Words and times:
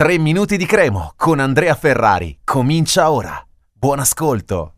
3 0.00 0.16
minuti 0.16 0.56
di 0.56 0.64
cremo 0.64 1.12
con 1.14 1.40
Andrea 1.40 1.74
Ferrari. 1.74 2.38
Comincia 2.42 3.10
ora. 3.10 3.38
Buon 3.70 3.98
ascolto. 3.98 4.76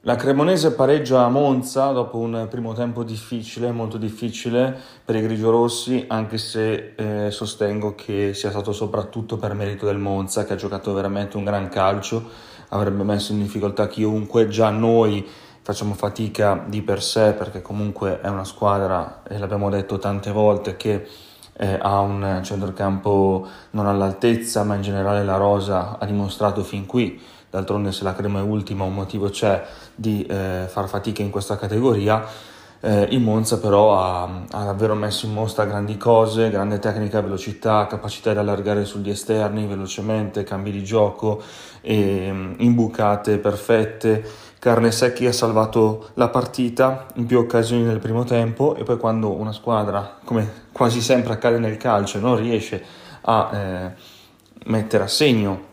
La 0.00 0.16
Cremonese 0.16 0.72
pareggia 0.72 1.24
a 1.24 1.28
Monza 1.28 1.92
dopo 1.92 2.18
un 2.18 2.48
primo 2.50 2.72
tempo 2.72 3.04
difficile, 3.04 3.70
molto 3.70 3.98
difficile 3.98 4.76
per 5.04 5.14
i 5.14 5.22
grigiorossi, 5.22 6.06
anche 6.08 6.38
se 6.38 6.94
eh, 6.96 7.30
sostengo 7.30 7.94
che 7.94 8.34
sia 8.34 8.50
stato 8.50 8.72
soprattutto 8.72 9.36
per 9.36 9.54
merito 9.54 9.86
del 9.86 9.98
Monza 9.98 10.44
che 10.44 10.54
ha 10.54 10.56
giocato 10.56 10.92
veramente 10.92 11.36
un 11.36 11.44
gran 11.44 11.68
calcio, 11.68 12.28
avrebbe 12.70 13.04
messo 13.04 13.30
in 13.30 13.42
difficoltà 13.42 13.86
chiunque, 13.86 14.48
già 14.48 14.70
noi 14.70 15.24
facciamo 15.62 15.94
fatica 15.94 16.64
di 16.66 16.82
per 16.82 17.00
sé 17.00 17.32
perché 17.34 17.62
comunque 17.62 18.20
è 18.20 18.26
una 18.26 18.42
squadra, 18.42 19.22
e 19.22 19.38
l'abbiamo 19.38 19.70
detto 19.70 19.98
tante 19.98 20.32
volte, 20.32 20.76
che 20.76 21.06
eh, 21.56 21.78
ha 21.80 22.00
un 22.00 22.40
centrocampo 22.42 23.46
non 23.70 23.86
all'altezza, 23.86 24.64
ma 24.64 24.74
in 24.74 24.82
generale 24.82 25.24
la 25.24 25.36
Rosa 25.36 25.98
ha 25.98 26.06
dimostrato 26.06 26.62
fin 26.62 26.86
qui, 26.86 27.20
d'altronde 27.50 27.92
se 27.92 28.04
la 28.04 28.14
crema 28.14 28.40
è 28.40 28.42
ultima 28.42 28.84
un 28.84 28.94
motivo 28.94 29.28
c'è 29.28 29.64
di 29.94 30.26
eh, 30.26 30.64
far 30.68 30.88
fatica 30.88 31.22
in 31.22 31.30
questa 31.30 31.56
categoria. 31.56 32.24
Eh, 32.80 33.08
il 33.12 33.20
Monza 33.20 33.58
però 33.58 33.98
ha, 33.98 34.24
ha, 34.50 34.64
davvero 34.64 34.94
messo 34.94 35.24
in 35.24 35.32
mostra 35.32 35.64
grandi 35.64 35.96
cose, 35.96 36.50
grande 36.50 36.78
tecnica, 36.78 37.22
velocità, 37.22 37.86
capacità 37.86 38.32
di 38.32 38.38
allargare 38.38 38.84
sugli 38.84 39.08
esterni 39.08 39.66
velocemente, 39.66 40.44
cambi 40.44 40.70
di 40.70 40.84
gioco, 40.84 41.42
e, 41.80 42.30
mm, 42.30 42.54
imbucate 42.58 43.38
perfette 43.38 44.22
Carnesecchi 44.64 45.26
ha 45.26 45.32
salvato 45.32 46.08
la 46.14 46.30
partita 46.30 47.08
in 47.16 47.26
più 47.26 47.38
occasioni 47.38 47.82
nel 47.82 47.98
primo 47.98 48.24
tempo 48.24 48.74
e 48.76 48.82
poi 48.82 48.96
quando 48.96 49.30
una 49.30 49.52
squadra, 49.52 50.20
come 50.24 50.68
quasi 50.72 51.02
sempre 51.02 51.34
accade 51.34 51.58
nel 51.58 51.76
calcio, 51.76 52.18
non 52.18 52.34
riesce 52.34 52.82
a 53.20 53.50
eh, 53.52 53.92
mettere 54.64 55.04
a 55.04 55.06
segno, 55.06 55.64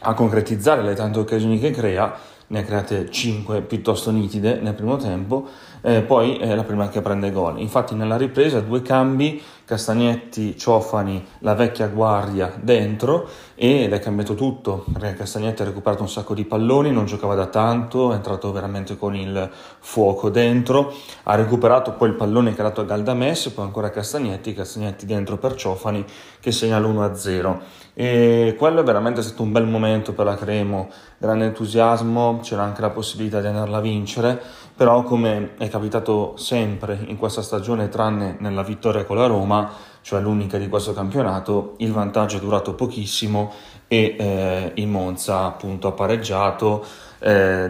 a 0.00 0.14
concretizzare 0.14 0.82
le 0.82 0.94
tante 0.94 1.20
occasioni 1.20 1.60
che 1.60 1.70
crea, 1.70 2.12
ne 2.48 2.60
ha 2.60 2.62
create 2.62 3.10
5 3.10 3.62
piuttosto 3.62 4.10
nitide 4.10 4.58
nel 4.60 4.74
primo 4.74 4.96
tempo, 4.96 5.46
eh, 5.82 6.00
poi 6.00 6.36
è 6.36 6.54
la 6.54 6.64
prima 6.64 6.88
che 6.88 7.00
prende 7.02 7.30
gol. 7.30 7.60
Infatti 7.60 7.94
nella 7.94 8.16
ripresa 8.16 8.60
due 8.60 8.82
cambi, 8.82 9.40
Castagnetti, 9.64 10.56
Ciofani, 10.56 11.22
la 11.40 11.54
vecchia 11.54 11.88
guardia 11.88 12.50
dentro 12.58 13.28
ed 13.54 13.92
è 13.92 13.98
cambiato 14.00 14.34
tutto, 14.34 14.86
perché 14.90 15.14
Castagnetti 15.14 15.60
ha 15.60 15.66
recuperato 15.66 16.02
un 16.02 16.08
sacco 16.08 16.32
di 16.32 16.46
palloni, 16.46 16.90
non 16.90 17.04
giocava 17.04 17.34
da 17.34 17.46
tanto, 17.46 18.12
è 18.12 18.14
entrato 18.14 18.50
veramente 18.50 18.96
con 18.96 19.14
il 19.14 19.50
fuoco 19.80 20.30
dentro, 20.30 20.94
ha 21.24 21.34
recuperato 21.34 21.92
poi 21.92 22.08
il 22.08 22.14
pallone 22.14 22.54
che 22.54 22.60
ha 22.62 22.64
dato 22.64 22.80
a 22.80 22.84
Galdames, 22.84 23.48
poi 23.48 23.66
ancora 23.66 23.90
Castagnetti, 23.90 24.54
Castagnetti 24.54 25.04
dentro 25.04 25.36
per 25.36 25.54
Ciofani 25.54 26.02
che 26.40 26.50
segna 26.50 26.78
l'1-0 26.78 27.56
e 28.00 28.54
quello 28.56 28.82
è 28.82 28.84
veramente 28.84 29.22
stato 29.22 29.42
un 29.42 29.50
bel 29.50 29.66
momento 29.66 30.12
per 30.12 30.24
la 30.24 30.36
Cremo, 30.36 30.88
grande 31.18 31.46
entusiasmo, 31.46 32.37
c'era 32.40 32.62
anche 32.62 32.80
la 32.80 32.90
possibilità 32.90 33.40
di 33.40 33.46
andarla 33.46 33.78
a 33.78 33.80
vincere, 33.80 34.40
però 34.74 35.02
come 35.02 35.54
è 35.58 35.68
capitato 35.68 36.36
sempre 36.36 36.98
in 37.06 37.16
questa 37.16 37.42
stagione 37.42 37.88
tranne 37.88 38.36
nella 38.40 38.62
vittoria 38.62 39.04
con 39.04 39.16
la 39.16 39.26
Roma, 39.26 39.70
cioè 40.02 40.20
l'unica 40.20 40.58
di 40.58 40.68
questo 40.68 40.92
campionato, 40.92 41.74
il 41.78 41.92
vantaggio 41.92 42.36
è 42.36 42.40
durato 42.40 42.74
pochissimo 42.74 43.52
e 43.88 44.16
eh, 44.18 44.72
il 44.74 44.88
Monza 44.88 45.44
appunto 45.44 45.88
ha 45.88 45.92
pareggiato, 45.92 46.84
eh, 47.18 47.68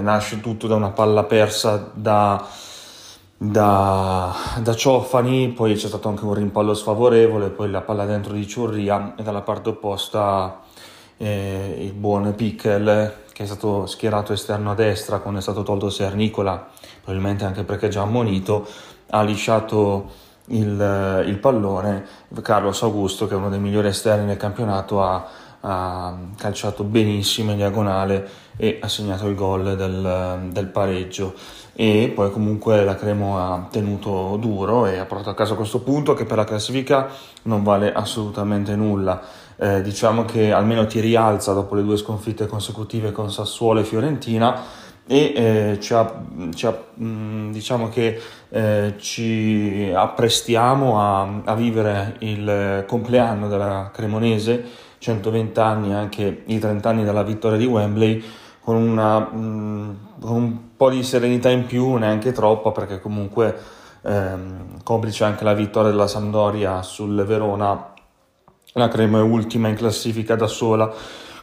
nasce 0.00 0.40
tutto 0.40 0.66
da 0.66 0.74
una 0.74 0.90
palla 0.90 1.24
persa 1.24 1.90
da 1.92 2.46
da, 3.44 4.32
da 4.60 4.74
Ciofani, 4.74 5.48
poi 5.48 5.74
c'è 5.74 5.88
stato 5.88 6.08
anche 6.08 6.24
un 6.24 6.34
rimpallo 6.34 6.74
sfavorevole, 6.74 7.48
poi 7.48 7.68
la 7.72 7.80
palla 7.80 8.04
dentro 8.04 8.34
di 8.34 8.46
Ciurria 8.46 9.16
e 9.16 9.24
dalla 9.24 9.40
parte 9.40 9.70
opposta 9.70 10.60
eh, 11.16 11.76
il 11.80 11.92
buon 11.92 12.32
Pickel 12.36 13.21
che 13.42 13.48
è 13.48 13.54
stato 13.54 13.86
schierato 13.86 14.32
esterno 14.32 14.70
a 14.70 14.74
destra 14.74 15.18
quando 15.18 15.40
è 15.40 15.42
stato 15.42 15.62
tolto 15.62 15.90
Sernicola, 15.90 16.68
probabilmente 17.02 17.44
anche 17.44 17.64
perché 17.64 17.88
già 17.88 18.02
ammonito, 18.02 18.66
ha 19.10 19.22
lisciato 19.22 20.10
il, 20.46 21.24
il 21.26 21.38
pallone. 21.38 22.06
Carlos 22.40 22.82
Augusto, 22.82 23.26
che 23.26 23.34
è 23.34 23.36
uno 23.36 23.50
dei 23.50 23.58
migliori 23.58 23.88
esterni 23.88 24.26
del 24.26 24.36
campionato, 24.36 25.02
ha, 25.02 25.26
ha 25.60 26.16
calciato 26.36 26.84
benissimo 26.84 27.50
in 27.50 27.56
diagonale 27.56 28.28
e 28.56 28.78
ha 28.80 28.88
segnato 28.88 29.26
il 29.26 29.34
gol 29.34 29.76
del, 29.76 30.50
del 30.52 30.66
pareggio 30.66 31.34
e 31.74 32.12
poi 32.14 32.30
comunque 32.30 32.84
la 32.84 32.96
Cremo 32.96 33.38
ha 33.38 33.66
tenuto 33.70 34.36
duro 34.38 34.86
e 34.86 34.98
ha 34.98 35.06
portato 35.06 35.30
a 35.30 35.34
casa 35.34 35.54
questo 35.54 35.80
punto 35.80 36.12
che 36.12 36.26
per 36.26 36.36
la 36.36 36.44
classifica 36.44 37.08
non 37.44 37.62
vale 37.62 37.92
assolutamente 37.92 38.76
nulla. 38.76 39.22
Eh, 39.56 39.82
diciamo 39.82 40.24
che 40.24 40.52
almeno 40.52 40.86
ti 40.86 41.00
rialza 41.00 41.52
dopo 41.52 41.74
le 41.74 41.82
due 41.82 41.96
sconfitte 41.96 42.46
consecutive 42.46 43.12
con 43.12 43.30
Sassuolo 43.30 43.80
e 43.80 43.84
Fiorentina 43.84 44.60
e 45.06 45.32
eh, 45.34 45.80
ci, 45.80 45.94
ha, 45.94 46.22
ci 46.54 46.66
ha, 46.66 46.78
mh, 46.94 47.50
diciamo 47.50 47.88
che 47.88 48.20
eh, 48.48 48.94
ci 48.98 49.90
apprestiamo 49.94 51.00
a, 51.00 51.42
a, 51.44 51.54
vivere 51.54 52.16
il 52.20 52.84
compleanno 52.86 53.48
della 53.48 53.90
Cremonese, 53.92 54.64
120 54.98 55.60
anni 55.60 55.92
anche 55.92 56.44
i 56.46 56.58
30 56.58 56.88
anni 56.88 57.04
dalla 57.04 57.22
vittoria 57.22 57.58
di 57.58 57.66
Wembley 57.66 58.22
con, 58.60 58.76
una, 58.76 59.18
mh, 59.18 60.18
con 60.20 60.36
un 60.36 60.58
po' 60.76 60.90
di 60.90 61.02
serenità 61.02 61.50
in 61.50 61.66
più, 61.66 61.94
neanche 61.94 62.32
troppa, 62.32 62.70
perché 62.70 63.00
comunque 63.00 63.56
ehm, 64.02 64.82
complice 64.82 65.24
anche 65.24 65.44
la 65.44 65.54
vittoria 65.54 65.90
della 65.90 66.06
Sampdoria 66.06 66.82
sul 66.82 67.24
Verona, 67.24 67.91
la 68.74 68.88
Crema 68.88 69.18
è 69.18 69.22
ultima 69.22 69.68
in 69.68 69.74
classifica 69.74 70.34
da 70.34 70.46
sola 70.46 70.92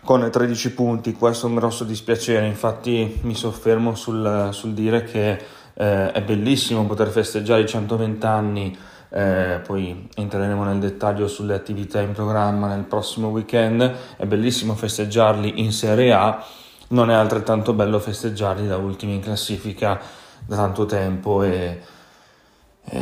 con 0.03 0.27
13 0.27 0.73
punti, 0.73 1.13
questo 1.13 1.45
è 1.45 1.49
un 1.49 1.55
grosso 1.55 1.83
dispiacere, 1.83 2.47
infatti 2.47 3.19
mi 3.21 3.35
soffermo 3.35 3.93
sul, 3.95 4.49
sul 4.51 4.73
dire 4.73 5.03
che 5.03 5.37
eh, 5.73 6.11
è 6.11 6.21
bellissimo 6.23 6.85
poter 6.85 7.09
festeggiare 7.09 7.61
i 7.61 7.67
120 7.67 8.25
anni, 8.25 8.77
eh, 9.09 9.61
poi 9.65 10.09
entreremo 10.15 10.63
nel 10.63 10.79
dettaglio 10.79 11.27
sulle 11.27 11.53
attività 11.53 11.99
in 11.99 12.13
programma 12.13 12.67
nel 12.67 12.85
prossimo 12.85 13.27
weekend, 13.27 13.93
è 14.17 14.25
bellissimo 14.25 14.73
festeggiarli 14.73 15.61
in 15.61 15.71
Serie 15.73 16.13
A, 16.13 16.43
non 16.89 17.11
è 17.11 17.13
altrettanto 17.13 17.73
bello 17.73 17.99
festeggiarli 17.99 18.67
da 18.67 18.77
ultimi 18.77 19.13
in 19.13 19.21
classifica 19.21 19.99
da 20.43 20.55
tanto 20.55 20.85
tempo 20.85 21.43
e, 21.43 21.81
e, 22.85 22.99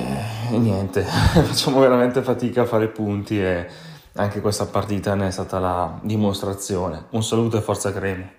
e 0.52 0.58
niente, 0.58 1.04
facciamo 1.08 1.80
veramente 1.80 2.22
fatica 2.22 2.64
a 2.64 2.66
fare 2.66 2.88
punti 2.88 3.42
e 3.42 3.68
anche 4.18 4.42
questa 4.42 4.66
partita 4.66 5.16
ne 5.16 5.28
è 5.28 5.32
stata 5.32 5.60
la 5.60 6.00
dimostrazione. 6.02 7.06
Un 7.12 7.24
saluto 7.24 7.58
e 7.58 7.62
forza 7.62 7.92
Cremo. 7.92 8.30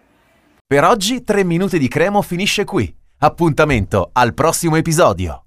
Per 0.66 0.84
oggi 0.84 1.24
3 1.24 1.44
minuti 1.44 1.78
di 1.78 1.88
Cremo 1.88 2.20
finisce 2.22 2.64
qui. 2.64 2.94
Appuntamento 3.20 4.10
al 4.12 4.34
prossimo 4.34 4.76
episodio. 4.76 5.36